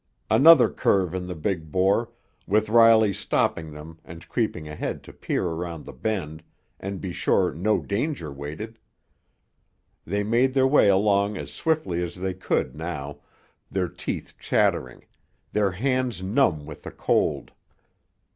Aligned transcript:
Another 0.31 0.67
curve 0.67 1.13
in 1.13 1.27
the 1.27 1.35
big 1.35 1.71
bore, 1.71 2.09
with 2.47 2.69
Riley 2.69 3.13
stopping 3.13 3.71
them 3.71 3.99
and 4.03 4.27
creeping 4.27 4.67
ahead 4.67 5.03
to 5.03 5.13
peer 5.13 5.45
around 5.45 5.85
the 5.85 5.93
bend, 5.93 6.41
and 6.79 6.99
be 6.99 7.13
sure 7.13 7.53
no 7.53 7.79
danger 7.81 8.31
waited! 8.31 8.79
They 10.03 10.23
made 10.23 10.55
their 10.55 10.65
way 10.65 10.89
along 10.89 11.37
as 11.37 11.53
swiftly 11.53 12.01
as 12.01 12.15
they 12.15 12.33
could 12.33 12.75
now, 12.75 13.19
their 13.69 13.87
teeth 13.89 14.33
chattering, 14.39 15.05
their 15.53 15.69
hands 15.69 16.23
numb 16.23 16.65
with 16.65 16.81
the 16.81 16.89
cold. 16.89 17.51